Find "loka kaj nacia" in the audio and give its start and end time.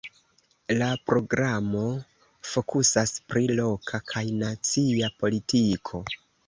3.63-5.17